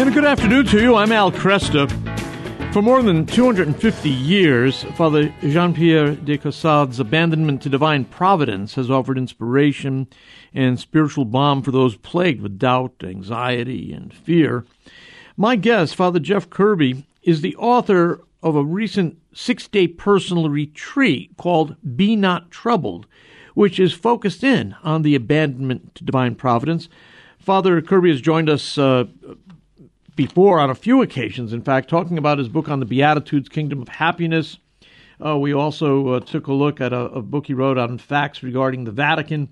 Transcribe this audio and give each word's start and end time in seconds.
And 0.00 0.14
good 0.14 0.24
afternoon 0.24 0.64
to 0.68 0.80
you. 0.80 0.94
I'm 0.94 1.12
Al 1.12 1.30
Kresta. 1.30 1.86
For 2.72 2.80
more 2.80 3.02
than 3.02 3.26
250 3.26 4.08
years, 4.08 4.82
Father 4.96 5.28
Jean 5.42 5.74
Pierre 5.74 6.14
de 6.14 6.38
Caussade's 6.38 6.98
abandonment 6.98 7.60
to 7.60 7.68
divine 7.68 8.06
providence 8.06 8.76
has 8.76 8.90
offered 8.90 9.18
inspiration 9.18 10.06
and 10.54 10.80
spiritual 10.80 11.26
balm 11.26 11.60
for 11.60 11.70
those 11.70 11.96
plagued 11.96 12.40
with 12.40 12.58
doubt, 12.58 12.94
anxiety, 13.04 13.92
and 13.92 14.14
fear. 14.14 14.64
My 15.36 15.54
guest, 15.54 15.94
Father 15.94 16.18
Jeff 16.18 16.48
Kirby, 16.48 17.04
is 17.22 17.42
the 17.42 17.54
author 17.56 18.22
of 18.42 18.56
a 18.56 18.64
recent 18.64 19.18
six 19.34 19.68
day 19.68 19.86
personal 19.86 20.48
retreat 20.48 21.36
called 21.36 21.76
Be 21.94 22.16
Not 22.16 22.50
Troubled, 22.50 23.06
which 23.52 23.78
is 23.78 23.92
focused 23.92 24.42
in 24.42 24.74
on 24.82 25.02
the 25.02 25.14
abandonment 25.14 25.94
to 25.96 26.04
divine 26.04 26.36
providence. 26.36 26.88
Father 27.38 27.82
Kirby 27.82 28.10
has 28.10 28.22
joined 28.22 28.48
us 28.48 28.78
uh, 28.78 29.04
before 30.26 30.60
on 30.60 30.68
a 30.68 30.74
few 30.74 31.00
occasions, 31.00 31.54
in 31.54 31.62
fact, 31.62 31.88
talking 31.88 32.18
about 32.18 32.36
his 32.36 32.46
book 32.46 32.68
on 32.68 32.78
the 32.78 32.84
Beatitudes, 32.84 33.48
Kingdom 33.48 33.80
of 33.80 33.88
Happiness. 33.88 34.58
Uh, 35.18 35.38
we 35.38 35.54
also 35.54 36.08
uh, 36.08 36.20
took 36.20 36.46
a 36.46 36.52
look 36.52 36.78
at 36.78 36.92
a, 36.92 37.06
a, 37.06 37.22
book 37.22 37.46
he 37.46 37.54
wrote 37.54 37.78
on 37.78 37.96
facts 37.96 38.42
regarding 38.42 38.84
the 38.84 38.90
Vatican. 38.90 39.48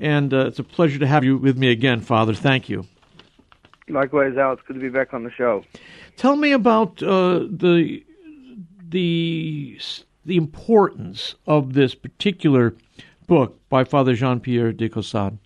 And 0.00 0.34
uh, 0.34 0.46
it's 0.46 0.58
a 0.58 0.64
pleasure 0.64 0.98
to 0.98 1.06
have 1.06 1.22
you 1.22 1.36
with 1.36 1.56
me 1.56 1.70
again, 1.70 2.00
Father. 2.00 2.34
Thank 2.34 2.68
you. 2.68 2.84
Likewise, 3.88 4.36
Al. 4.36 4.54
It's 4.54 4.62
good 4.62 4.74
to 4.74 4.80
be 4.80 4.88
back 4.88 5.14
on 5.14 5.22
the 5.22 5.30
show. 5.30 5.64
Tell 6.16 6.34
me 6.34 6.50
about 6.50 7.00
uh, 7.00 7.46
the 7.48 8.04
the 8.88 9.78
the 10.24 10.36
importance 10.36 11.36
of 11.46 11.74
this 11.74 11.94
particular 11.94 12.74
book 13.28 13.60
by 13.68 13.84
Father 13.84 14.14
Jean 14.14 14.40
Pierre 14.40 14.72
de 14.72 14.88
Caussade. 14.88 15.38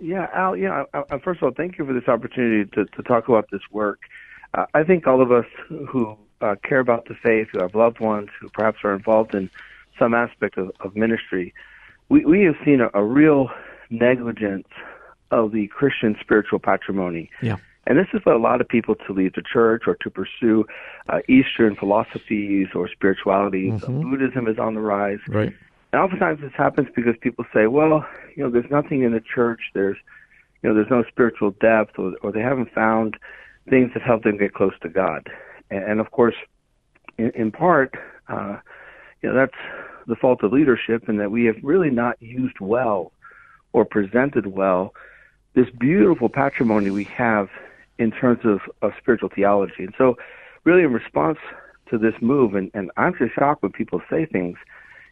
Yeah, 0.00 0.28
Al. 0.34 0.56
Yeah. 0.56 0.84
I, 0.92 1.02
I, 1.10 1.18
first 1.18 1.38
of 1.38 1.44
all, 1.44 1.52
thank 1.56 1.78
you 1.78 1.86
for 1.86 1.92
this 1.92 2.08
opportunity 2.08 2.68
to, 2.74 2.84
to 2.84 3.02
talk 3.02 3.28
about 3.28 3.46
this 3.50 3.62
work. 3.70 4.00
Uh, 4.52 4.66
I 4.74 4.82
think 4.84 5.06
all 5.06 5.22
of 5.22 5.32
us 5.32 5.46
who 5.68 6.16
uh, 6.40 6.56
care 6.62 6.80
about 6.80 7.06
the 7.06 7.14
faith, 7.14 7.48
who 7.52 7.60
have 7.60 7.74
loved 7.74 8.00
ones 8.00 8.28
who 8.40 8.48
perhaps 8.50 8.78
are 8.84 8.94
involved 8.94 9.34
in 9.34 9.50
some 9.98 10.14
aspect 10.14 10.58
of, 10.58 10.72
of 10.80 10.94
ministry, 10.96 11.54
we, 12.08 12.24
we 12.24 12.42
have 12.42 12.56
seen 12.64 12.80
a, 12.80 12.90
a 12.94 13.04
real 13.04 13.50
negligence 13.90 14.68
of 15.30 15.52
the 15.52 15.66
Christian 15.68 16.16
spiritual 16.20 16.58
patrimony. 16.58 17.30
Yeah. 17.42 17.56
And 17.86 17.98
this 17.98 18.06
has 18.12 18.22
led 18.24 18.36
a 18.36 18.38
lot 18.38 18.60
of 18.60 18.68
people 18.68 18.94
to 19.06 19.12
leave 19.12 19.34
the 19.34 19.42
church 19.42 19.82
or 19.86 19.96
to 19.96 20.10
pursue 20.10 20.64
uh, 21.08 21.18
Eastern 21.28 21.76
philosophies 21.76 22.68
or 22.74 22.88
spiritualities. 22.88 23.72
Mm-hmm. 23.72 24.10
Buddhism 24.10 24.48
is 24.48 24.58
on 24.58 24.74
the 24.74 24.80
rise. 24.80 25.18
Right. 25.28 25.52
And 25.94 26.02
oftentimes 26.02 26.40
this 26.40 26.50
happens 26.56 26.88
because 26.96 27.14
people 27.20 27.44
say, 27.54 27.68
well, 27.68 28.04
you 28.34 28.42
know, 28.42 28.50
there's 28.50 28.68
nothing 28.68 29.04
in 29.04 29.12
the 29.12 29.20
church. 29.20 29.60
There's, 29.74 29.96
you 30.60 30.68
know, 30.68 30.74
there's 30.74 30.90
no 30.90 31.04
spiritual 31.08 31.52
depth, 31.60 31.96
or, 32.00 32.14
or 32.20 32.32
they 32.32 32.40
haven't 32.40 32.74
found 32.74 33.16
things 33.70 33.92
that 33.94 34.02
help 34.02 34.24
them 34.24 34.36
get 34.36 34.54
close 34.54 34.72
to 34.82 34.88
God. 34.88 35.30
And, 35.70 35.84
and 35.84 36.00
of 36.00 36.10
course, 36.10 36.34
in, 37.16 37.30
in 37.36 37.52
part, 37.52 37.94
uh, 38.28 38.56
you 39.22 39.28
know, 39.28 39.36
that's 39.36 39.54
the 40.08 40.16
fault 40.16 40.42
of 40.42 40.52
leadership, 40.52 41.08
and 41.08 41.20
that 41.20 41.30
we 41.30 41.44
have 41.44 41.54
really 41.62 41.90
not 41.90 42.20
used 42.20 42.58
well 42.58 43.12
or 43.72 43.84
presented 43.84 44.48
well 44.48 44.94
this 45.54 45.70
beautiful 45.78 46.28
patrimony 46.28 46.90
we 46.90 47.04
have 47.04 47.50
in 48.00 48.10
terms 48.10 48.40
of, 48.42 48.58
of 48.82 48.90
spiritual 48.98 49.28
theology. 49.32 49.84
And 49.84 49.94
so, 49.96 50.16
really, 50.64 50.82
in 50.82 50.92
response 50.92 51.38
to 51.90 51.98
this 51.98 52.14
move, 52.20 52.56
and, 52.56 52.68
and 52.74 52.90
I'm 52.96 53.14
just 53.16 53.36
shocked 53.36 53.62
when 53.62 53.70
people 53.70 54.02
say 54.10 54.26
things 54.26 54.58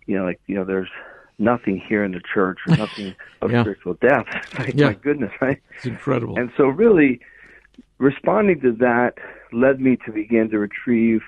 you 0.07 0.19
know, 0.19 0.25
like 0.25 0.41
you 0.47 0.55
know, 0.55 0.65
there's 0.65 0.91
nothing 1.39 1.83
here 1.89 2.05
in 2.05 2.13
the 2.13 2.21
church 2.33 2.59
or 2.69 2.77
nothing 2.77 3.15
of 3.41 3.51
yeah. 3.51 3.63
spiritual 3.63 3.95
depth. 3.95 4.29
Like, 4.59 4.75
yeah. 4.75 4.89
My 4.89 4.95
goodness, 4.95 5.33
right? 5.41 5.61
It's 5.77 5.87
incredible. 5.87 6.39
And 6.39 6.51
so, 6.57 6.65
really, 6.67 7.21
responding 7.99 8.61
to 8.61 8.73
that 8.73 9.15
led 9.53 9.81
me 9.81 9.97
to 10.05 10.13
begin 10.13 10.51
to 10.51 10.59
retrieve 10.59 11.23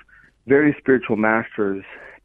various 0.47 0.77
spiritual 0.77 1.17
masters. 1.17 1.83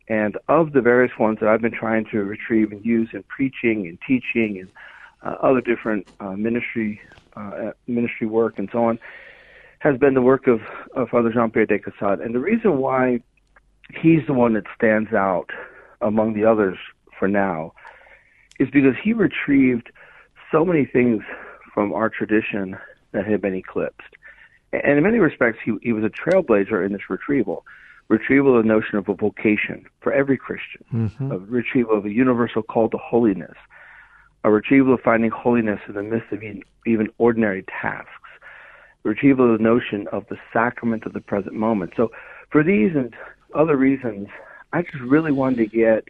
And 0.09 0.37
of 0.49 0.73
the 0.73 0.81
various 0.81 1.13
ones 1.21 1.39
that 1.41 1.49
I've 1.49 1.61
been 1.61 1.73
trying 1.73 2.05
to 2.07 2.19
retrieve 2.25 2.73
and 2.73 2.85
use 2.85 3.11
in 3.13 3.23
preaching 3.25 3.87
and 3.87 3.97
teaching 4.07 4.59
and 4.59 4.69
uh, 5.23 5.37
other 5.41 5.61
different 5.61 6.09
uh, 6.19 6.33
ministry 6.33 7.01
uh, 7.37 7.71
ministry 7.87 8.27
work 8.27 8.59
and 8.59 8.69
so 8.73 8.85
on, 8.85 8.99
has 9.79 9.97
been 9.99 10.15
the 10.15 10.23
work 10.23 10.49
of, 10.49 10.61
of 10.95 11.09
Father 11.11 11.33
Jean 11.33 11.51
Pierre 11.51 11.67
de 11.67 11.79
Caussade. 11.79 12.21
And 12.21 12.35
the 12.35 12.41
reason 12.41 12.79
why 12.79 13.21
he's 13.95 14.27
the 14.27 14.33
one 14.33 14.55
that 14.55 14.65
stands 14.75 15.13
out 15.13 15.51
among 16.01 16.35
the 16.35 16.45
others 16.45 16.79
for 17.19 17.29
now 17.29 17.73
is 18.59 18.69
because 18.71 18.95
he 19.03 19.13
retrieved 19.13 19.91
so 20.53 20.65
many 20.65 20.85
things 20.85 21.23
from 21.73 21.93
our 21.93 22.09
tradition 22.09 22.77
that 23.13 23.27
had 23.27 23.41
been 23.41 23.55
eclipsed. 23.55 24.17
And 24.73 24.99
in 24.99 25.03
many 25.03 25.19
respects, 25.19 25.59
he, 25.65 25.77
he 25.83 25.93
was 25.93 26.05
a 26.05 26.09
trailblazer 26.09 26.85
in 26.85 26.93
this 26.93 27.09
retrieval. 27.09 27.65
Retrieval 28.09 28.57
of 28.57 28.65
the 28.65 28.69
notion 28.69 28.99
of 28.99 29.09
a 29.09 29.15
vocation 29.15 29.87
for 30.01 30.13
every 30.13 30.37
Christian, 30.37 30.85
mm-hmm. 30.93 31.31
a 31.31 31.39
retrieval 31.39 31.97
of 31.97 32.05
a 32.05 32.11
universal 32.11 32.63
call 32.63 32.89
to 32.91 32.99
holiness, 32.99 33.57
a 34.43 34.51
retrieval 34.51 34.95
of 34.95 35.01
finding 35.01 35.31
holiness 35.31 35.81
in 35.89 35.95
the 35.95 36.03
midst 36.03 36.33
of 36.33 36.43
even, 36.43 36.63
even 36.87 37.09
ordinary 37.19 37.65
tasks, 37.81 38.11
retrieval 39.05 39.53
of 39.53 39.59
the 39.59 39.65
notion 39.65 40.07
of 40.13 40.27
the 40.29 40.37
sacrament 40.53 41.07
of 41.07 41.13
the 41.13 41.21
present 41.21 41.55
moment. 41.55 41.93
So, 41.97 42.11
for 42.51 42.65
these 42.65 42.97
and 42.97 43.15
other 43.55 43.77
reasons, 43.77 44.29
I 44.73 44.83
just 44.83 45.01
really 45.01 45.33
wanted 45.33 45.57
to 45.59 45.67
get 45.67 46.09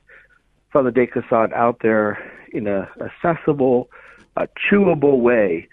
Father 0.73 0.91
De 0.91 1.07
Caussade 1.07 1.53
out 1.53 1.79
there 1.83 2.19
in 2.53 2.67
a 2.67 2.89
accessible, 3.01 3.91
a 4.37 4.49
chewable 4.71 5.21
way 5.21 5.69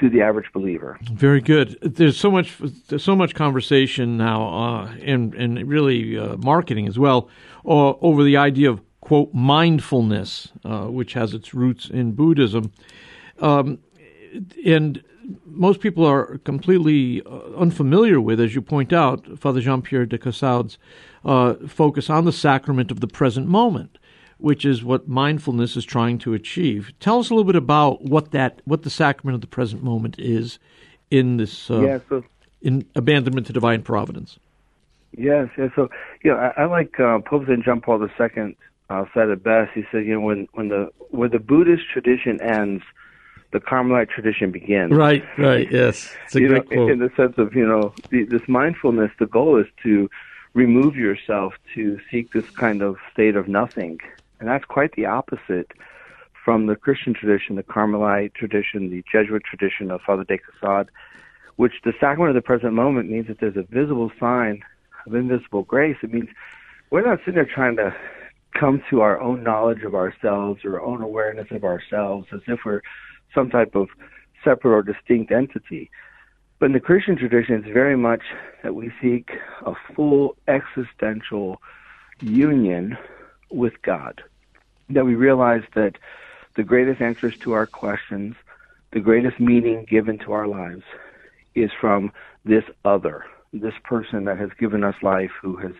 to 0.00 0.08
the 0.08 0.22
average 0.22 0.46
believer. 0.52 0.98
Very 1.02 1.40
good. 1.40 1.76
There's 1.82 2.18
so 2.18 2.30
much, 2.30 2.56
there's 2.88 3.02
so 3.02 3.16
much 3.16 3.34
conversation 3.34 4.16
now, 4.16 4.48
uh, 4.48 4.94
and 5.02 5.34
and 5.34 5.68
really 5.68 6.16
uh, 6.16 6.36
marketing 6.36 6.86
as 6.86 6.98
well, 6.98 7.28
uh, 7.64 7.94
over 8.00 8.22
the 8.22 8.36
idea 8.36 8.70
of 8.70 8.80
quote 9.00 9.32
mindfulness, 9.34 10.52
uh, 10.64 10.84
which 10.84 11.14
has 11.14 11.34
its 11.34 11.54
roots 11.54 11.88
in 11.88 12.12
Buddhism, 12.12 12.72
um, 13.40 13.78
and 14.64 15.02
most 15.44 15.80
people 15.80 16.06
are 16.06 16.38
completely 16.38 17.22
uh, 17.26 17.40
unfamiliar 17.56 18.20
with, 18.20 18.40
as 18.40 18.54
you 18.54 18.62
point 18.62 18.92
out, 18.92 19.38
Father 19.38 19.60
Jean 19.60 19.82
Pierre 19.82 20.06
de 20.06 20.16
Caussade's 20.16 20.78
uh, 21.28 21.54
focus 21.66 22.08
on 22.08 22.24
the 22.24 22.32
sacrament 22.32 22.90
of 22.90 23.00
the 23.00 23.06
present 23.06 23.46
moment, 23.46 23.98
which 24.38 24.64
is 24.64 24.82
what 24.82 25.06
mindfulness 25.08 25.76
is 25.76 25.84
trying 25.84 26.16
to 26.16 26.32
achieve. 26.32 26.90
Tell 27.00 27.18
us 27.18 27.28
a 27.28 27.34
little 27.34 27.44
bit 27.44 27.54
about 27.54 28.02
what 28.02 28.30
that, 28.30 28.62
what 28.64 28.82
the 28.82 28.90
sacrament 28.90 29.34
of 29.34 29.42
the 29.42 29.46
present 29.46 29.82
moment 29.82 30.18
is 30.18 30.58
in 31.10 31.36
this, 31.36 31.70
uh, 31.70 31.80
yeah, 31.80 31.98
so, 32.08 32.24
in 32.62 32.86
abandonment 32.94 33.46
to 33.46 33.52
divine 33.52 33.82
providence. 33.82 34.38
Yes, 35.18 35.48
yes. 35.58 35.70
So, 35.76 35.90
you 36.22 36.30
know, 36.30 36.38
I, 36.38 36.62
I 36.62 36.64
like 36.64 36.98
uh, 36.98 37.18
Pope 37.18 37.46
Saint 37.46 37.62
John 37.62 37.82
Paul 37.82 38.02
II 38.02 38.56
uh, 38.88 39.04
said 39.12 39.28
it 39.28 39.42
best. 39.42 39.72
He 39.74 39.84
said, 39.92 40.06
you 40.06 40.14
know, 40.14 40.20
when 40.20 40.48
when 40.54 40.68
the 40.68 40.90
where 41.10 41.28
the 41.28 41.38
Buddhist 41.38 41.82
tradition 41.92 42.40
ends, 42.40 42.82
the 43.52 43.60
Carmelite 43.60 44.08
tradition 44.08 44.50
begins. 44.50 44.92
Right, 44.92 45.24
right, 45.36 45.70
yes. 45.70 46.10
It's 46.24 46.36
a 46.36 46.40
you 46.40 46.48
great 46.48 46.70
know, 46.70 46.76
quote. 46.76 46.90
In 46.90 46.98
the 46.98 47.10
sense 47.16 47.34
of, 47.36 47.54
you 47.54 47.66
know, 47.66 47.92
the, 48.10 48.24
this 48.24 48.46
mindfulness, 48.48 49.10
the 49.18 49.26
goal 49.26 49.58
is 49.58 49.66
to 49.82 50.08
remove 50.58 50.96
yourself 50.96 51.52
to 51.72 51.98
seek 52.10 52.32
this 52.32 52.44
kind 52.58 52.82
of 52.82 52.96
state 53.12 53.36
of 53.36 53.46
nothing. 53.46 53.96
And 54.40 54.48
that's 54.48 54.64
quite 54.64 54.90
the 54.96 55.06
opposite 55.06 55.70
from 56.44 56.66
the 56.66 56.74
Christian 56.74 57.14
tradition, 57.14 57.54
the 57.54 57.62
Carmelite 57.62 58.34
tradition, 58.34 58.90
the 58.90 59.04
Jesuit 59.10 59.44
tradition 59.44 59.92
of 59.92 60.00
Father 60.04 60.24
de 60.24 60.36
Caussade, 60.38 60.90
which 61.56 61.74
the 61.84 61.92
sacrament 62.00 62.30
of 62.30 62.34
the 62.34 62.44
present 62.44 62.72
moment 62.72 63.08
means 63.08 63.28
that 63.28 63.38
there's 63.40 63.56
a 63.56 63.72
visible 63.72 64.10
sign 64.18 64.64
of 65.06 65.14
invisible 65.14 65.62
grace. 65.62 65.96
It 66.02 66.12
means 66.12 66.28
we're 66.90 67.06
not 67.06 67.20
sitting 67.20 67.34
there 67.34 67.48
trying 67.54 67.76
to 67.76 67.94
come 68.58 68.82
to 68.90 69.00
our 69.00 69.20
own 69.20 69.44
knowledge 69.44 69.84
of 69.84 69.94
ourselves 69.94 70.64
or 70.64 70.80
our 70.80 70.84
own 70.84 71.02
awareness 71.02 71.46
of 71.52 71.62
ourselves 71.62 72.26
as 72.34 72.40
if 72.48 72.58
we're 72.66 72.82
some 73.32 73.48
type 73.48 73.76
of 73.76 73.86
separate 74.42 74.74
or 74.74 74.82
distinct 74.82 75.30
entity. 75.30 75.88
But 76.58 76.66
in 76.66 76.72
the 76.72 76.80
Christian 76.80 77.16
tradition, 77.16 77.54
it's 77.54 77.72
very 77.72 77.96
much 77.96 78.22
that 78.62 78.74
we 78.74 78.90
seek 79.00 79.30
a 79.64 79.74
full 79.94 80.36
existential 80.48 81.60
union 82.20 82.96
with 83.50 83.80
God. 83.82 84.22
That 84.90 85.06
we 85.06 85.14
realize 85.14 85.62
that 85.74 85.94
the 86.56 86.64
greatest 86.64 87.00
answers 87.00 87.34
to 87.44 87.52
our 87.52 87.66
questions, 87.66 88.34
the 88.92 89.00
greatest 89.00 89.38
meaning 89.38 89.86
given 89.88 90.18
to 90.18 90.32
our 90.32 90.48
lives, 90.48 90.82
is 91.54 91.70
from 91.80 92.10
this 92.44 92.64
other, 92.84 93.24
this 93.52 93.74
person 93.84 94.24
that 94.24 94.38
has 94.38 94.50
given 94.58 94.82
us 94.82 94.96
life, 95.02 95.30
who 95.40 95.56
has 95.56 95.72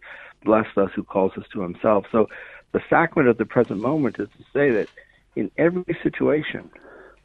blessed 0.45 0.79
us, 0.79 0.91
who 0.95 1.03
calls 1.03 1.33
us 1.37 1.45
to 1.53 1.61
himself. 1.61 2.05
So 2.13 2.29
the 2.73 2.81
sacrament 2.89 3.29
of 3.29 3.39
the 3.39 3.47
present 3.47 3.81
moment 3.81 4.21
is 4.21 4.29
to 4.39 4.45
say 4.53 4.71
that 4.71 4.89
in 5.35 5.51
every 5.59 5.97
situation, 6.03 6.71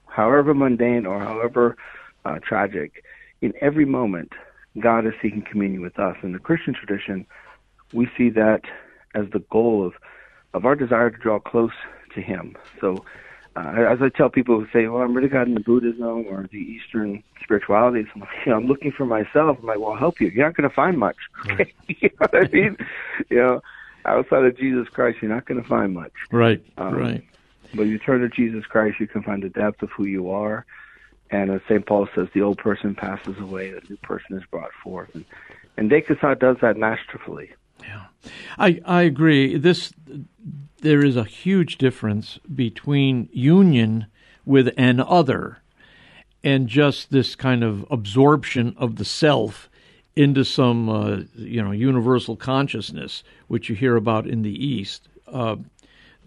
however 0.07 0.53
mundane 0.55 1.05
or 1.05 1.19
however 1.19 1.75
uh, 2.25 2.39
tragic, 2.39 3.03
in 3.43 3.53
every 3.59 3.83
moment, 3.83 4.31
God 4.79 5.05
is 5.05 5.13
seeking 5.21 5.43
communion 5.43 5.81
with 5.81 5.99
us. 5.99 6.15
In 6.23 6.31
the 6.31 6.39
Christian 6.39 6.73
tradition, 6.73 7.25
we 7.93 8.07
see 8.17 8.29
that 8.29 8.61
as 9.13 9.25
the 9.33 9.43
goal 9.51 9.85
of, 9.85 9.93
of 10.53 10.65
our 10.65 10.75
desire 10.75 11.09
to 11.09 11.17
draw 11.17 11.39
close 11.39 11.73
to 12.15 12.21
Him. 12.21 12.55
So 12.79 13.03
uh, 13.57 13.85
as 13.89 13.99
I 14.01 14.07
tell 14.07 14.29
people 14.29 14.59
who 14.61 14.67
say, 14.71 14.87
"Well, 14.87 15.03
I'm 15.03 15.13
really 15.13 15.27
got 15.27 15.47
into 15.47 15.59
Buddhism 15.59 16.25
or 16.25 16.47
the 16.49 16.57
Eastern 16.57 17.21
spiritualities," 17.43 18.07
I'm, 18.15 18.21
like, 18.21 18.29
you 18.45 18.51
know, 18.51 18.57
I'm 18.59 18.65
looking 18.65 18.93
for 18.93 19.05
myself. 19.05 19.57
I'm 19.59 19.65
like, 19.65 19.77
"Well, 19.77 19.91
I'll 19.91 19.99
help 19.99 20.21
you. 20.21 20.29
You're 20.29 20.45
not 20.45 20.55
going 20.55 20.69
to 20.69 20.75
find 20.75 20.97
much." 20.97 21.17
Okay? 21.51 21.73
you 21.87 22.09
know 22.09 22.27
what 22.29 22.35
I 22.35 22.49
mean? 22.51 22.77
you 23.29 23.37
know, 23.37 23.61
outside 24.05 24.45
of 24.45 24.57
Jesus 24.57 24.87
Christ, 24.87 25.17
you're 25.21 25.33
not 25.33 25.45
going 25.45 25.61
to 25.61 25.67
find 25.67 25.93
much. 25.93 26.13
Right. 26.31 26.63
Um, 26.77 26.95
right. 26.95 27.23
But 27.75 27.83
you 27.83 27.99
turn 27.99 28.21
to 28.21 28.29
Jesus 28.29 28.65
Christ, 28.65 29.01
you 29.01 29.07
can 29.07 29.21
find 29.21 29.43
the 29.43 29.49
depth 29.49 29.83
of 29.83 29.89
who 29.89 30.05
you 30.05 30.29
are. 30.29 30.65
And 31.33 31.49
as 31.49 31.61
St. 31.67 31.83
Paul 31.83 32.07
says, 32.13 32.27
the 32.35 32.43
old 32.43 32.59
person 32.59 32.93
passes 32.93 33.35
away, 33.39 33.71
the 33.71 33.81
new 33.89 33.97
person 33.97 34.37
is 34.37 34.43
brought 34.51 34.71
forth. 34.83 35.09
And, 35.15 35.25
and 35.77 35.89
De 35.89 35.99
Caussade 35.99 36.37
does 36.37 36.57
that 36.61 36.77
masterfully. 36.77 37.51
Yeah, 37.81 38.03
I 38.59 38.79
I 38.85 39.01
agree. 39.01 39.57
This 39.57 39.91
there 40.81 41.03
is 41.03 41.17
a 41.17 41.23
huge 41.23 41.79
difference 41.79 42.37
between 42.53 43.29
union 43.33 44.05
with 44.45 44.71
an 44.77 44.99
other 44.99 45.57
and 46.43 46.67
just 46.67 47.09
this 47.09 47.35
kind 47.35 47.63
of 47.63 47.83
absorption 47.89 48.75
of 48.77 48.97
the 48.97 49.05
self 49.05 49.71
into 50.15 50.45
some 50.45 50.87
uh, 50.87 51.21
you 51.33 51.63
know 51.63 51.71
universal 51.71 52.35
consciousness, 52.35 53.23
which 53.47 53.69
you 53.69 53.75
hear 53.75 53.95
about 53.95 54.27
in 54.27 54.43
the 54.43 54.65
East. 54.65 55.09
Uh, 55.27 55.55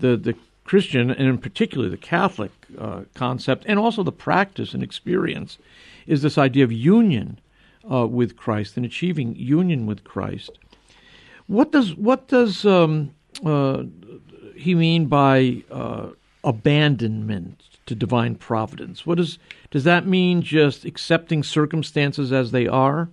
the 0.00 0.16
the 0.16 0.34
Christian 0.66 1.10
and 1.10 1.28
in 1.28 1.38
particular 1.38 1.88
the 1.88 1.96
Catholic 1.96 2.50
uh, 2.78 3.02
concept, 3.14 3.64
and 3.66 3.78
also 3.78 4.02
the 4.02 4.12
practice 4.12 4.74
and 4.74 4.82
experience, 4.82 5.58
is 6.06 6.22
this 6.22 6.36
idea 6.36 6.64
of 6.64 6.72
union 6.72 7.38
uh, 7.90 8.06
with 8.06 8.36
Christ 8.36 8.76
and 8.76 8.84
achieving 8.84 9.36
union 9.36 9.86
with 9.86 10.02
Christ. 10.02 10.58
What 11.46 11.70
does 11.70 11.94
what 11.94 12.26
does 12.26 12.66
um, 12.66 13.14
uh, 13.44 13.84
he 14.56 14.74
mean 14.74 15.06
by 15.06 15.62
uh, 15.70 16.08
abandonment 16.42 17.62
to 17.86 17.94
divine 17.94 18.34
providence? 18.34 19.06
What 19.06 19.18
does 19.18 19.38
does 19.70 19.84
that 19.84 20.04
mean? 20.06 20.42
Just 20.42 20.84
accepting 20.84 21.44
circumstances 21.44 22.32
as 22.32 22.50
they 22.50 22.66
are? 22.66 23.08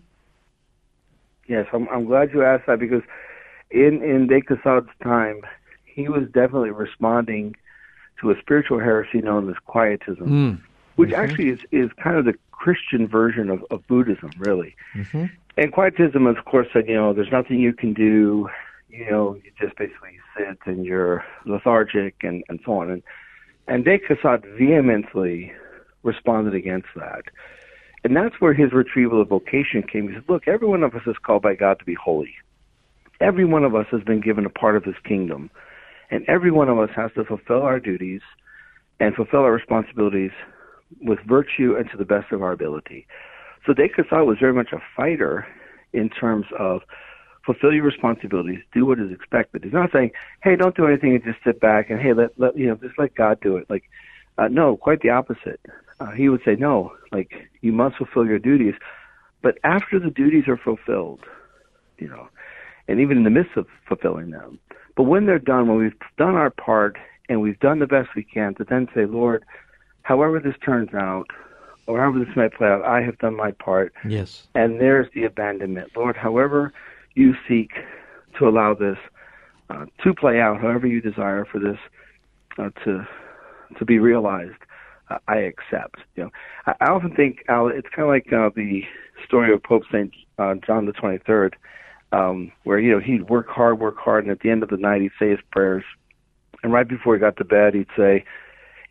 Yes, 1.47 1.67
I'm, 1.73 1.87
I'm 1.89 2.05
glad 2.05 2.31
you 2.33 2.43
asked 2.43 2.65
that 2.65 2.79
because 2.79 3.03
in 3.69 4.01
in 4.01 4.25
De 4.25 4.41
Caussade's 4.41 4.89
time, 5.03 5.41
he 5.93 6.09
was 6.09 6.23
definitely 6.33 6.71
responding 6.71 7.55
to 8.21 8.31
a 8.31 8.39
spiritual 8.39 8.79
heresy 8.79 9.21
known 9.21 9.49
as 9.49 9.55
Quietism, 9.65 10.27
mm. 10.27 10.61
which 10.95 11.09
mm-hmm. 11.09 11.21
actually 11.21 11.49
is 11.49 11.59
is 11.71 11.91
kind 12.01 12.17
of 12.17 12.25
the 12.25 12.35
Christian 12.51 13.07
version 13.07 13.49
of, 13.49 13.65
of 13.71 13.85
Buddhism, 13.87 14.31
really. 14.37 14.75
Mm-hmm. 14.95 15.25
And 15.57 15.73
Quietism, 15.73 16.25
of 16.25 16.45
course, 16.45 16.67
said, 16.73 16.87
you 16.87 16.95
know, 16.95 17.13
there's 17.13 17.31
nothing 17.31 17.59
you 17.59 17.73
can 17.73 17.93
do. 17.93 18.49
You 18.89 19.09
know, 19.09 19.35
you 19.35 19.51
just 19.59 19.75
basically 19.77 20.19
sit 20.37 20.57
and 20.65 20.85
you're 20.85 21.25
lethargic 21.45 22.15
and, 22.21 22.43
and 22.47 22.59
so 22.65 22.73
on. 22.79 22.89
And, 22.89 23.03
and 23.67 23.83
De 23.83 23.99
Caussade 23.99 24.45
vehemently 24.57 25.51
responded 26.03 26.53
against 26.53 26.87
that. 26.95 27.23
And 28.03 28.15
that's 28.15 28.39
where 28.39 28.53
his 28.53 28.71
retrieval 28.71 29.21
of 29.21 29.29
vocation 29.29 29.83
came. 29.83 30.09
He 30.09 30.15
said, 30.15 30.25
look, 30.27 30.47
every 30.47 30.67
one 30.67 30.83
of 30.83 30.93
us 30.95 31.03
is 31.07 31.15
called 31.23 31.41
by 31.41 31.55
God 31.55 31.79
to 31.79 31.85
be 31.85 31.95
holy. 31.95 32.33
Every 33.19 33.45
one 33.45 33.63
of 33.63 33.75
us 33.75 33.87
has 33.91 34.03
been 34.03 34.19
given 34.19 34.45
a 34.45 34.49
part 34.49 34.75
of 34.75 34.83
his 34.83 34.95
kingdom. 35.03 35.49
And 36.13 36.23
every 36.27 36.51
one 36.51 36.69
of 36.69 36.77
us 36.77 36.91
has 36.95 37.09
to 37.15 37.25
fulfill 37.25 37.63
our 37.63 37.79
duties 37.79 38.21
and 38.99 39.15
fulfill 39.15 39.39
our 39.39 39.51
responsibilities 39.51 40.29
with 41.01 41.17
virtue 41.27 41.75
and 41.75 41.89
to 41.89 41.97
the 41.97 42.05
best 42.05 42.31
of 42.31 42.43
our 42.43 42.51
ability. 42.51 43.07
So 43.65 43.73
De 43.73 43.89
Caussade 43.89 44.27
was 44.27 44.37
very 44.39 44.53
much 44.53 44.73
a 44.73 44.77
fighter 44.95 45.47
in 45.91 46.11
terms 46.11 46.45
of 46.59 46.81
fulfill 47.43 47.73
your 47.73 47.83
responsibilities, 47.83 48.59
do 48.71 48.85
what 48.85 48.99
is 48.99 49.11
expected. 49.11 49.63
He's 49.63 49.73
not 49.73 49.91
saying, 49.91 50.11
hey, 50.43 50.55
don't 50.55 50.77
do 50.77 50.85
anything 50.85 51.15
and 51.15 51.23
just 51.23 51.43
sit 51.43 51.59
back 51.59 51.89
and 51.89 51.99
hey, 51.99 52.13
let, 52.13 52.39
let 52.39 52.55
you 52.55 52.67
know, 52.67 52.75
just 52.75 52.99
let 52.99 53.15
God 53.15 53.39
do 53.41 53.57
it. 53.57 53.67
Like, 53.67 53.85
uh, 54.37 54.49
no, 54.49 54.77
quite 54.77 55.01
the 55.01 55.09
opposite. 55.09 55.61
Uh, 55.99 56.11
he 56.11 56.29
would 56.29 56.41
say, 56.45 56.55
no, 56.55 56.93
like 57.11 57.49
you 57.61 57.71
must 57.71 57.97
fulfill 57.97 58.27
your 58.27 58.37
duties, 58.37 58.75
but 59.41 59.57
after 59.63 59.99
the 59.99 60.11
duties 60.11 60.47
are 60.47 60.57
fulfilled, 60.57 61.21
you 61.97 62.07
know, 62.07 62.29
and 62.87 62.99
even 62.99 63.17
in 63.17 63.23
the 63.23 63.31
midst 63.31 63.57
of 63.57 63.65
fulfilling 63.87 64.29
them, 64.29 64.59
but 64.95 65.03
when 65.03 65.25
they're 65.25 65.39
done, 65.39 65.67
when 65.67 65.77
we've 65.77 65.99
done 66.17 66.35
our 66.35 66.49
part 66.49 66.97
and 67.29 67.41
we've 67.41 67.59
done 67.59 67.79
the 67.79 67.87
best 67.87 68.09
we 68.15 68.23
can, 68.23 68.53
to 68.55 68.63
then 68.63 68.87
say, 68.93 69.05
Lord, 69.05 69.43
however 70.03 70.39
this 70.39 70.55
turns 70.63 70.93
out, 70.93 71.27
or 71.87 71.99
however 71.99 72.23
this 72.23 72.35
might 72.35 72.53
play 72.53 72.67
out, 72.67 72.83
I 72.83 73.01
have 73.01 73.17
done 73.19 73.35
my 73.35 73.51
part. 73.51 73.93
Yes. 74.07 74.47
And 74.55 74.79
there's 74.79 75.07
the 75.13 75.25
abandonment. 75.25 75.91
Lord, 75.95 76.15
however 76.15 76.71
you 77.15 77.35
seek 77.47 77.71
to 78.37 78.47
allow 78.47 78.73
this 78.73 78.97
uh, 79.69 79.85
to 80.03 80.13
play 80.13 80.39
out, 80.39 80.61
however 80.61 80.87
you 80.87 81.01
desire 81.01 81.45
for 81.45 81.59
this 81.59 81.77
uh, 82.57 82.69
to 82.83 83.07
to 83.77 83.85
be 83.85 83.97
realized, 83.97 84.59
uh, 85.09 85.17
I 85.27 85.37
accept. 85.37 85.97
You 86.15 86.25
know, 86.25 86.29
I, 86.67 86.75
I 86.81 86.91
often 86.91 87.15
think, 87.15 87.43
Al, 87.49 87.67
it's 87.67 87.87
kind 87.89 88.03
of 88.03 88.09
like 88.09 88.31
uh, 88.31 88.49
the 88.55 88.83
story 89.25 89.51
of 89.51 89.63
Pope 89.63 89.83
Saint 89.91 90.13
uh, 90.37 90.55
John 90.65 90.85
the 90.85 90.93
Twenty 90.93 91.17
Third, 91.17 91.55
um, 92.13 92.51
where 92.63 92.79
you 92.79 92.91
know 92.91 92.99
he'd 92.99 93.29
work 93.29 93.49
hard, 93.49 93.79
work 93.79 93.97
hard, 93.97 94.23
and 94.23 94.31
at 94.31 94.39
the 94.39 94.49
end 94.49 94.63
of 94.63 94.69
the 94.69 94.77
night 94.77 95.01
he'd 95.01 95.11
say 95.19 95.31
his 95.31 95.39
prayers, 95.51 95.83
and 96.63 96.71
right 96.71 96.87
before 96.87 97.15
he 97.15 97.19
got 97.19 97.35
to 97.37 97.43
bed 97.43 97.73
he'd 97.73 97.87
say, 97.97 98.23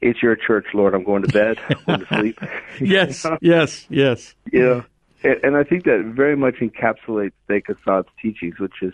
it's 0.03 0.21
your 0.21 0.37
church, 0.37 0.67
Lord. 0.75 0.95
I'm 0.95 1.05
going 1.05 1.23
to 1.23 1.33
bed. 1.33 1.59
I'm 1.71 1.85
going 1.87 2.01
to 2.01 2.07
sleep. 2.07 2.39
yes, 2.81 3.25
yes, 3.41 3.87
yes. 3.89 4.35
Yeah, 4.53 4.83
and, 5.23 5.37
and 5.45 5.57
I 5.57 5.63
think 5.63 5.85
that 5.85 6.13
very 6.15 6.37
much 6.37 6.57
encapsulates 6.57 7.33
De 7.49 7.61
Caussade's 7.61 8.09
teachings, 8.21 8.59
which 8.59 8.83
is, 8.83 8.93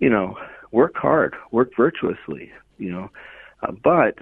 you 0.00 0.10
know, 0.10 0.36
work 0.72 0.96
hard, 0.96 1.36
work 1.52 1.70
virtuously, 1.76 2.52
you 2.78 2.90
know, 2.90 3.10
uh, 3.62 3.72
but 3.72 4.18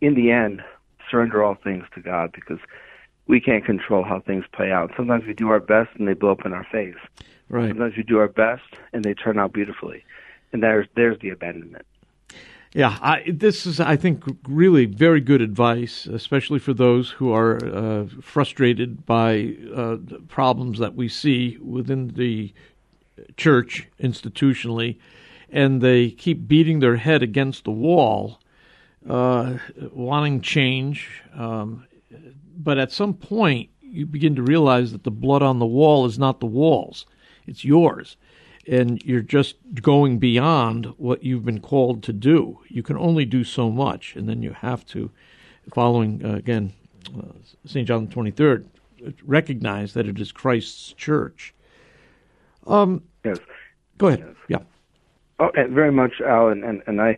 in 0.00 0.14
the 0.14 0.30
end, 0.30 0.62
surrender 1.10 1.42
all 1.42 1.54
things 1.54 1.84
to 1.94 2.00
God 2.00 2.32
because 2.32 2.58
we 3.26 3.40
can't 3.40 3.64
control 3.64 4.04
how 4.04 4.20
things 4.20 4.44
play 4.52 4.70
out. 4.70 4.92
Sometimes 4.96 5.24
we 5.24 5.32
do 5.32 5.48
our 5.48 5.60
best 5.60 5.90
and 5.96 6.06
they 6.06 6.14
blow 6.14 6.32
up 6.32 6.44
in 6.44 6.52
our 6.52 6.66
face. 6.70 6.96
Right. 7.50 7.68
Sometimes 7.68 7.96
we 7.96 8.04
do 8.04 8.18
our 8.18 8.28
best 8.28 8.62
and 8.92 9.04
they 9.04 9.12
turn 9.12 9.38
out 9.38 9.52
beautifully, 9.52 10.04
and 10.52 10.62
there's 10.62 10.86
there's 10.94 11.18
the 11.20 11.30
abandonment. 11.30 11.84
Yeah, 12.72 12.96
I, 13.02 13.24
this 13.26 13.66
is, 13.66 13.80
I 13.80 13.96
think, 13.96 14.22
really 14.46 14.86
very 14.86 15.20
good 15.20 15.40
advice, 15.40 16.06
especially 16.06 16.60
for 16.60 16.72
those 16.72 17.10
who 17.10 17.32
are 17.32 17.56
uh, 17.56 18.04
frustrated 18.22 19.04
by 19.04 19.56
uh, 19.74 19.96
problems 20.28 20.78
that 20.78 20.94
we 20.94 21.08
see 21.08 21.58
within 21.58 22.14
the 22.14 22.54
church 23.36 23.88
institutionally, 24.00 24.98
and 25.50 25.80
they 25.80 26.10
keep 26.12 26.46
beating 26.46 26.78
their 26.78 26.94
head 26.94 27.24
against 27.24 27.64
the 27.64 27.72
wall, 27.72 28.38
uh, 29.08 29.54
wanting 29.90 30.40
change. 30.40 31.22
Um, 31.34 31.88
but 32.56 32.78
at 32.78 32.92
some 32.92 33.14
point, 33.14 33.70
you 33.80 34.06
begin 34.06 34.36
to 34.36 34.42
realize 34.42 34.92
that 34.92 35.02
the 35.02 35.10
blood 35.10 35.42
on 35.42 35.58
the 35.58 35.66
wall 35.66 36.06
is 36.06 36.20
not 36.20 36.38
the 36.38 36.46
walls, 36.46 37.04
it's 37.50 37.64
yours 37.64 38.16
and 38.66 39.02
you're 39.04 39.20
just 39.20 39.56
going 39.82 40.18
beyond 40.18 40.86
what 40.96 41.24
you've 41.24 41.44
been 41.44 41.60
called 41.60 42.02
to 42.04 42.12
do. 42.12 42.60
You 42.68 42.82
can 42.82 42.96
only 42.96 43.24
do 43.24 43.44
so 43.44 43.70
much, 43.70 44.14
and 44.16 44.28
then 44.28 44.42
you 44.42 44.52
have 44.52 44.84
to, 44.86 45.10
following 45.72 46.24
uh, 46.24 46.34
again 46.34 46.72
uh, 47.18 47.32
St. 47.64 47.86
John 47.86 48.06
the 48.06 48.14
23rd, 48.14 48.64
recognize 49.24 49.94
that 49.94 50.06
it 50.06 50.20
is 50.20 50.30
Christ's 50.32 50.92
church. 50.92 51.54
Um, 52.66 53.02
yes. 53.24 53.38
Go 53.98 54.08
ahead. 54.08 54.20
Yes. 54.20 54.36
Yeah. 54.48 54.58
Oh, 55.38 55.50
very 55.70 55.92
much, 55.92 56.20
Alan, 56.20 56.62
and, 56.62 56.82
and 56.86 57.00
I, 57.00 57.16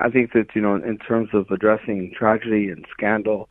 I 0.00 0.10
think 0.10 0.32
that 0.32 0.48
you 0.54 0.60
know, 0.60 0.74
in 0.74 0.98
terms 0.98 1.30
of 1.32 1.50
addressing 1.50 2.12
tragedy 2.18 2.68
and 2.68 2.84
scandal, 2.90 3.48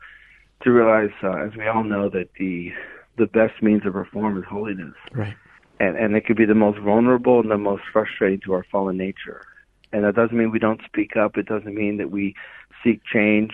to 0.63 0.71
realize, 0.71 1.11
uh, 1.23 1.37
as 1.37 1.55
we 1.55 1.65
all 1.67 1.83
know, 1.83 2.09
that 2.09 2.29
the 2.37 2.73
the 3.17 3.27
best 3.27 3.61
means 3.61 3.85
of 3.85 3.95
reform 3.95 4.37
is 4.37 4.45
holiness. 4.45 4.93
Right 5.13 5.35
and 5.79 5.95
and 5.97 6.15
it 6.15 6.25
could 6.25 6.37
be 6.37 6.45
the 6.45 6.55
most 6.55 6.79
vulnerable 6.79 7.39
and 7.39 7.51
the 7.51 7.57
most 7.57 7.83
frustrating 7.91 8.39
to 8.41 8.53
our 8.53 8.65
fallen 8.71 8.97
nature. 8.97 9.45
And 9.91 10.03
that 10.03 10.15
doesn't 10.15 10.37
mean 10.37 10.51
we 10.51 10.59
don't 10.59 10.81
speak 10.85 11.15
up. 11.15 11.37
It 11.37 11.47
doesn't 11.47 11.73
mean 11.73 11.97
that 11.97 12.11
we 12.11 12.35
seek 12.83 13.01
change 13.03 13.53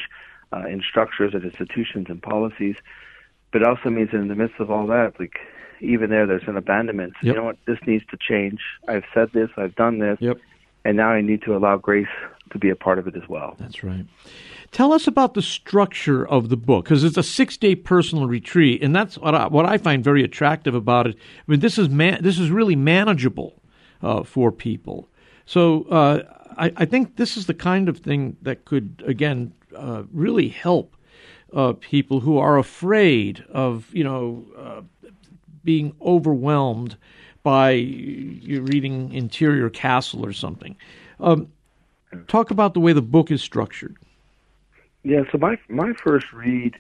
uh, 0.51 0.65
in 0.67 0.82
structures 0.82 1.34
and 1.34 1.44
institutions 1.44 2.08
and 2.10 2.22
policies. 2.22 2.75
But 3.51 3.62
it 3.62 3.67
also 3.67 3.89
means 3.89 4.12
that 4.12 4.17
in 4.17 4.27
the 4.27 4.36
midst 4.36 4.60
of 4.60 4.70
all 4.70 4.86
that, 4.88 5.13
like 5.20 5.39
even 5.79 6.10
there, 6.10 6.25
there's 6.25 6.48
an 6.48 6.58
abandonment. 6.58 7.13
Yep. 7.22 7.24
You 7.24 7.39
know 7.39 7.46
what? 7.46 7.58
This 7.65 7.79
needs 7.86 8.05
to 8.08 8.17
change. 8.17 8.60
I've 8.88 9.05
said 9.13 9.32
this. 9.32 9.50
I've 9.55 9.75
done 9.75 10.00
this. 10.00 10.17
Yep. 10.20 10.38
And 10.84 10.98
now 10.98 11.10
I 11.10 11.22
need 11.22 11.41
to 11.44 11.55
allow 11.55 11.77
grace 11.77 12.08
to 12.51 12.60
be 12.60 12.70
a 12.70 12.75
part 12.75 13.00
of 13.00 13.08
it 13.08 13.15
as 13.15 13.27
well. 13.27 13.55
That's 13.60 13.84
right. 13.84 14.05
Tell 14.75 14.91
us 14.91 15.08
about 15.08 15.36
the 15.36 15.41
structure 15.41 16.27
of 16.27 16.50
the 16.50 16.58
book 16.58 16.84
because 16.84 17.05
it's 17.05 17.15
a 17.15 17.24
six-day 17.24 17.75
personal 17.75 18.27
retreat, 18.27 18.84
and 18.84 18.94
that's 18.94 19.17
what 19.17 19.34
I, 19.34 19.48
what 19.48 19.65
I 19.65 19.77
find 19.77 20.03
very 20.03 20.22
attractive 20.22 20.75
about 20.75 21.08
it. 21.08 21.15
I 21.15 21.44
mean, 21.48 21.62
this 21.62 21.77
is 21.77 21.88
man, 21.88 22.22
this 22.22 22.38
is 22.38 22.51
really 22.51 22.75
manageable 22.75 23.62
uh, 24.03 24.24
for 24.24 24.51
people. 24.51 25.08
So 25.46 25.84
uh, 25.84 26.24
I, 26.58 26.74
I, 26.75 26.84
think 26.84 27.15
this 27.15 27.38
is 27.38 27.46
the 27.46 27.53
kind 27.53 27.88
of 27.88 28.00
thing 28.00 28.36
that 28.41 28.65
could 28.65 29.01
again 29.08 29.53
uh, 29.74 30.03
really 30.12 30.50
help 30.50 30.98
uh, 31.53 31.72
people 31.79 32.20
who 32.20 32.38
are 32.38 32.58
afraid 32.58 33.46
of 33.48 33.88
you 33.96 34.03
know 34.03 34.46
uh, 34.58 34.82
being 35.63 35.96
overwhelmed 36.01 36.98
by 37.44 37.70
you 37.70 38.62
reading 38.63 39.13
Interior 39.13 39.70
Castle 39.70 40.25
or 40.25 40.34
something. 40.34 40.75
Um, 41.22 41.48
talk 42.27 42.51
about 42.51 42.74
the 42.74 42.82
way 42.82 42.91
the 42.91 43.01
book 43.01 43.32
is 43.32 43.41
structured. 43.41 43.96
Yeah, 45.05 45.21
so 45.31 45.38
my 45.38 45.57
my 45.69 45.93
first 45.93 46.33
read 46.33 46.75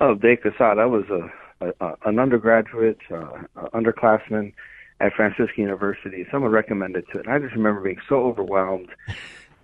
of 0.00 0.20
De 0.20 0.36
Caussade, 0.36 0.78
I 0.78 0.86
was 0.86 1.04
a, 1.08 1.72
a 1.80 1.94
an 2.04 2.18
undergraduate, 2.18 2.98
uh, 3.10 3.42
underclassman 3.72 4.52
at 4.98 5.14
Franciscan 5.14 5.62
University. 5.62 6.26
Someone 6.32 6.50
recommended 6.50 7.06
to 7.12 7.20
it, 7.20 7.26
and 7.26 7.34
I 7.34 7.38
just 7.38 7.54
remember 7.54 7.80
being 7.80 8.00
so 8.08 8.24
overwhelmed 8.24 8.88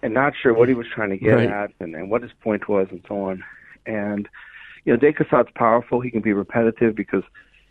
and 0.02 0.14
not 0.14 0.34
sure 0.40 0.54
what 0.54 0.68
he 0.68 0.74
was 0.74 0.86
trying 0.94 1.10
to 1.10 1.16
get 1.16 1.32
right. 1.32 1.50
at 1.50 1.72
and, 1.80 1.96
and 1.96 2.08
what 2.08 2.22
his 2.22 2.30
point 2.42 2.68
was 2.68 2.86
and 2.92 3.02
so 3.08 3.22
on. 3.24 3.44
And 3.86 4.28
you 4.84 4.92
know, 4.92 4.98
De 4.98 5.12
Caussade's 5.12 5.50
powerful. 5.56 6.00
He 6.00 6.12
can 6.12 6.22
be 6.22 6.32
repetitive 6.32 6.94
because 6.94 7.24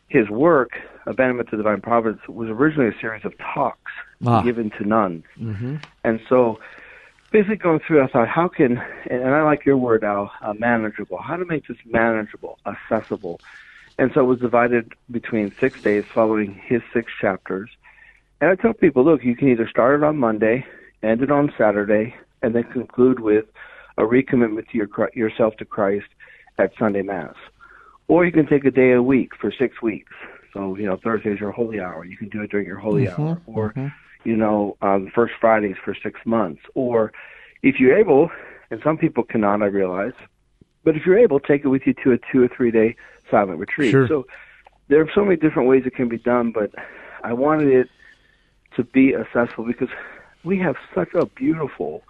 his 0.09 0.29
work, 0.29 0.71
Abandonment 1.07 1.49
to 1.51 1.57
Divine 1.57 1.79
Providence, 1.79 2.21
was 2.27 2.49
originally 2.49 2.93
a 2.93 2.99
series 2.99 3.23
of 3.23 3.33
talks 3.37 3.91
ah. 4.25 4.41
given 4.41 4.69
to 4.71 4.83
nuns. 4.83 5.23
Mm-hmm. 5.39 5.77
And 6.03 6.19
so, 6.27 6.59
basically 7.31 7.57
going 7.57 7.79
through, 7.85 8.03
I 8.03 8.07
thought, 8.07 8.27
how 8.27 8.47
can, 8.47 8.81
and 9.09 9.29
I 9.29 9.43
like 9.43 9.65
your 9.65 9.77
word, 9.77 10.03
Al, 10.03 10.31
uh, 10.41 10.53
manageable. 10.53 11.17
How 11.17 11.35
to 11.35 11.45
make 11.45 11.67
this 11.67 11.77
manageable, 11.85 12.59
accessible. 12.65 13.39
And 13.97 14.11
so 14.13 14.21
it 14.21 14.25
was 14.25 14.39
divided 14.39 14.93
between 15.09 15.53
six 15.59 15.81
days 15.81 16.03
following 16.13 16.61
his 16.65 16.81
six 16.93 17.11
chapters. 17.19 17.69
And 18.41 18.51
I 18.51 18.55
tell 18.55 18.73
people, 18.73 19.03
look, 19.05 19.23
you 19.23 19.35
can 19.35 19.49
either 19.49 19.67
start 19.69 20.01
it 20.01 20.03
on 20.03 20.17
Monday, 20.17 20.65
end 21.01 21.21
it 21.21 21.31
on 21.31 21.53
Saturday, 21.57 22.15
and 22.41 22.53
then 22.53 22.63
conclude 22.63 23.19
with 23.19 23.45
a 23.97 24.01
recommitment 24.01 24.69
to 24.69 24.77
your, 24.77 24.89
yourself 25.13 25.55
to 25.57 25.65
Christ 25.65 26.07
at 26.57 26.71
Sunday 26.77 27.01
Mass. 27.01 27.35
Or 28.07 28.25
you 28.25 28.31
can 28.31 28.45
take 28.45 28.65
a 28.65 28.71
day 28.71 28.91
a 28.91 29.01
week 29.01 29.31
for 29.39 29.51
six 29.57 29.81
weeks. 29.81 30.11
So, 30.53 30.75
you 30.75 30.85
know, 30.85 30.97
Thursday's 30.97 31.39
your 31.39 31.51
holy 31.51 31.79
hour. 31.79 32.05
You 32.05 32.17
can 32.17 32.29
do 32.29 32.41
it 32.41 32.51
during 32.51 32.67
your 32.67 32.79
holy 32.79 33.05
mm-hmm, 33.05 33.21
hour. 33.21 33.41
Or, 33.45 33.71
mm-hmm. 33.71 33.87
You 34.25 34.35
know, 34.35 34.77
um, 34.81 35.11
first 35.13 35.33
Fridays 35.39 35.75
for 35.83 35.95
six 35.95 36.19
months. 36.25 36.61
Or 36.73 37.13
if 37.63 37.79
you're 37.79 37.97
able, 37.97 38.29
and 38.71 38.81
some 38.83 38.97
people 38.97 39.23
cannot, 39.23 39.61
I 39.61 39.67
realize, 39.67 40.13
but 40.83 40.95
if 40.95 41.05
you're 41.05 41.17
able, 41.17 41.39
take 41.39 41.63
it 41.63 41.67
with 41.67 41.83
you 41.85 41.93
to 42.03 42.11
a 42.11 42.17
two 42.31 42.43
or 42.43 42.47
three 42.47 42.71
day 42.71 42.95
silent 43.31 43.59
retreat. 43.59 43.91
Sure. 43.91 44.07
So 44.07 44.27
there 44.87 45.01
are 45.01 45.09
so 45.13 45.23
many 45.23 45.37
different 45.37 45.69
ways 45.69 45.83
it 45.85 45.95
can 45.95 46.09
be 46.09 46.17
done, 46.17 46.51
but 46.51 46.71
I 47.23 47.33
wanted 47.33 47.69
it 47.69 47.89
to 48.75 48.83
be 48.83 49.15
accessible 49.15 49.65
because 49.65 49.89
we 50.43 50.59
have 50.59 50.75
such 50.93 51.13
a 51.13 51.25
beautiful, 51.25 52.03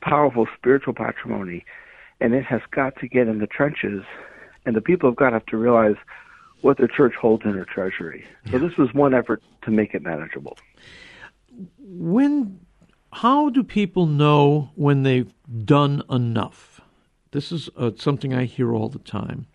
powerful 0.00 0.46
spiritual 0.56 0.94
patrimony 0.94 1.64
and 2.22 2.34
it 2.34 2.44
has 2.44 2.60
got 2.70 2.96
to 3.00 3.08
get 3.08 3.26
in 3.26 3.40
the 3.40 3.48
trenches, 3.48 4.04
and 4.64 4.76
the 4.76 4.80
people 4.80 5.08
of 5.08 5.16
God 5.16 5.32
have 5.32 5.44
to 5.46 5.56
realize 5.56 5.96
what 6.60 6.76
the 6.78 6.86
church 6.86 7.14
holds 7.20 7.44
in 7.44 7.54
her 7.54 7.64
treasury. 7.64 8.24
So 8.52 8.60
this 8.60 8.76
was 8.76 8.94
one 8.94 9.12
effort 9.12 9.42
to 9.62 9.72
make 9.72 9.92
it 9.92 10.02
manageable. 10.02 10.56
When, 11.78 12.60
how 13.12 13.50
do 13.50 13.62
people 13.62 14.06
know 14.06 14.70
when 14.74 15.02
they've 15.02 15.32
done 15.64 16.02
enough? 16.10 16.80
This 17.32 17.52
is 17.52 17.68
uh, 17.76 17.92
something 17.96 18.34
I 18.34 18.44
hear 18.44 18.74
all 18.74 18.88
the 18.88 18.98
time. 18.98 19.46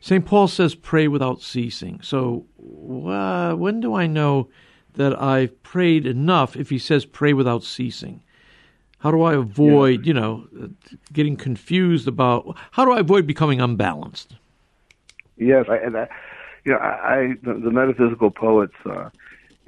St. 0.00 0.24
Paul 0.24 0.48
says, 0.48 0.74
pray 0.74 1.08
without 1.08 1.42
ceasing. 1.42 2.00
So, 2.02 2.46
uh, 3.06 3.54
when 3.54 3.80
do 3.80 3.94
I 3.94 4.06
know 4.06 4.48
that 4.94 5.20
I've 5.20 5.62
prayed 5.62 6.06
enough 6.06 6.56
if 6.56 6.70
he 6.70 6.78
says 6.78 7.04
pray 7.04 7.32
without 7.32 7.62
ceasing? 7.64 8.22
How 9.00 9.10
do 9.12 9.22
I 9.22 9.34
avoid, 9.34 10.00
yeah. 10.00 10.06
you 10.08 10.14
know, 10.14 10.48
getting 11.12 11.36
confused 11.36 12.08
about 12.08 12.56
how 12.72 12.84
do 12.84 12.92
I 12.92 13.00
avoid 13.00 13.26
becoming 13.26 13.60
unbalanced? 13.60 14.34
Yes, 15.36 15.66
I, 15.68 15.76
and 15.76 15.96
I, 15.96 16.08
you 16.64 16.72
know, 16.72 16.78
I, 16.78 16.88
I 16.88 17.34
the, 17.42 17.54
the 17.54 17.70
metaphysical 17.70 18.30
poets, 18.30 18.74
uh, 18.84 19.10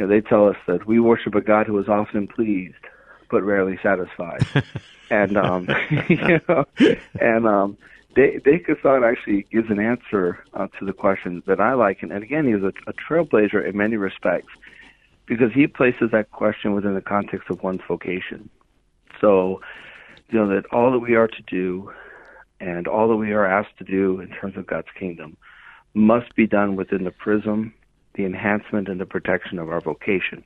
you 0.01 0.07
know, 0.07 0.15
they 0.15 0.27
tell 0.27 0.49
us 0.49 0.57
that 0.67 0.87
we 0.87 0.99
worship 0.99 1.35
a 1.35 1.43
God 1.43 1.67
who 1.67 1.79
is 1.79 1.87
often 1.87 2.27
pleased 2.27 2.75
but 3.31 3.43
rarely 3.43 3.79
satisfied, 3.83 4.47
and 5.11 5.37
um, 5.37 5.69
you 6.09 6.41
know, 6.49 6.65
and 7.21 7.47
um, 7.47 7.77
De, 8.15 8.39
De 8.39 8.65
actually 9.05 9.47
gives 9.53 9.69
an 9.69 9.79
answer 9.79 10.43
uh, 10.55 10.69
to 10.79 10.87
the 10.87 10.95
question 10.95 11.43
that 11.47 11.61
I 11.61 11.75
like, 11.75 12.03
and, 12.03 12.13
and 12.13 12.23
again, 12.23 12.47
he's 12.47 12.63
a, 12.63 12.73
a 12.89 12.95
trailblazer 12.95 13.63
in 13.69 13.77
many 13.77 13.97
respects 13.97 14.49
because 15.27 15.53
he 15.53 15.67
places 15.67 16.11
that 16.13 16.31
question 16.31 16.73
within 16.73 16.95
the 16.95 17.03
context 17.03 17.51
of 17.51 17.63
one's 17.63 17.83
vocation. 17.87 18.49
So, 19.21 19.61
you 20.31 20.39
know, 20.39 20.49
that 20.49 20.65
all 20.73 20.93
that 20.93 21.01
we 21.01 21.15
are 21.15 21.29
to 21.29 21.43
do 21.47 21.93
and 22.59 22.89
all 22.89 23.07
that 23.09 23.17
we 23.17 23.33
are 23.33 23.45
asked 23.45 23.77
to 23.79 23.85
do 23.85 24.19
in 24.21 24.31
terms 24.31 24.57
of 24.57 24.67
God's 24.67 24.89
kingdom 24.99 25.37
must 25.93 26.35
be 26.35 26.47
done 26.47 26.75
within 26.75 27.05
the 27.05 27.11
prism, 27.11 27.75
the 28.15 28.25
enhancement, 28.25 28.89
and 28.89 29.01
the 29.01 29.07
protection 29.07 29.59
of 29.59 29.71
our 29.71 29.81
vocation. 29.81 30.45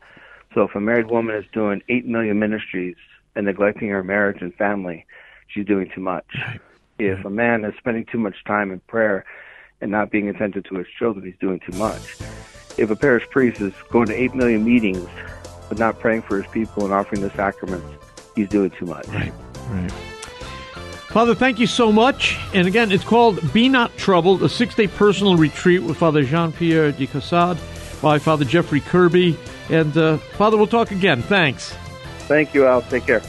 So 0.55 0.63
if 0.63 0.75
a 0.75 0.81
married 0.81 1.11
woman 1.11 1.35
is 1.35 1.45
doing 1.53 1.83
8 1.89 2.07
million 2.07 2.39
ministries 2.39 2.97
and 3.35 3.47
neglecting 3.47 3.89
her 3.89 4.05
marriage 4.05 4.41
and 4.41 4.55
family, 4.55 5.07
she's 5.49 5.67
doing 5.67 5.91
too 5.95 6.01
much. 6.01 6.27
If 6.99 7.25
a 7.25 7.31
man 7.31 7.65
is 7.65 7.75
spending 7.79 8.05
too 8.05 8.19
much 8.19 8.45
time 8.45 8.71
in 8.71 8.81
prayer 8.81 9.25
and 9.81 9.91
not 9.91 10.11
being 10.11 10.29
attentive 10.29 10.65
to 10.65 10.77
his 10.77 10.87
children, 10.99 11.27
he's 11.27 11.39
doing 11.41 11.61
too 11.61 11.77
much. 11.77 12.17
If 12.79 12.91
a 12.91 12.97
parish 12.97 13.29
priest 13.31 13.61
is 13.61 13.73
going 13.91 14.07
to 14.07 14.15
8 14.15 14.35
million 14.35 14.65
meetings 14.65 15.09
but 15.69 15.79
not 15.79 15.99
praying 15.99 16.23
for 16.23 16.41
his 16.41 16.51
people 16.53 16.85
and 16.85 16.93
offering 16.93 17.23
the 17.23 17.31
sacraments, 17.31 17.87
he's 18.37 18.49
doing 18.49 18.71
too 18.71 18.87
much. 18.87 19.09
Right, 19.09 19.33
right. 19.71 20.14
Father, 21.15 21.37
thank 21.37 21.61
you 21.61 21.69
so 21.69 21.93
much. 21.93 22.37
And 22.55 22.67
again, 22.67 22.91
it's 22.91 23.05
called 23.05 23.53
Be 23.53 23.69
Not 23.69 23.97
Troubled, 23.97 24.43
a 24.43 24.49
six 24.49 24.75
day 24.75 24.89
personal 24.89 25.37
retreat 25.37 25.81
with 25.81 25.97
Father 25.97 26.25
Jean 26.25 26.51
Pierre 26.51 26.91
de 26.91 27.07
Caussade 27.07 27.57
by 28.03 28.19
Father 28.19 28.45
Jeffrey 28.45 28.81
Kirby. 28.81 29.39
And 29.71 29.97
uh, 29.97 30.17
Father, 30.17 30.57
we'll 30.57 30.67
talk 30.67 30.91
again. 30.91 31.23
Thanks. 31.23 31.73
Thank 32.27 32.53
you, 32.53 32.67
Al. 32.67 32.83
Take 32.83 33.07
care. 33.07 33.23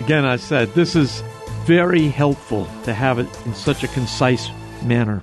Again, 0.00 0.24
I 0.24 0.36
said 0.36 0.72
this 0.72 0.96
is 0.96 1.22
very 1.66 2.08
helpful 2.08 2.66
to 2.84 2.94
have 2.94 3.18
it 3.18 3.28
in 3.44 3.52
such 3.52 3.84
a 3.84 3.88
concise 3.88 4.48
manner. 4.82 5.22